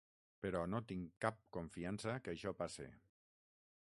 Però 0.43 0.61
no 0.73 0.79
tinc 0.91 1.11
cap 1.25 1.37
confiança 1.57 2.15
que 2.25 2.33
això 2.33 2.57
passe. 2.63 2.89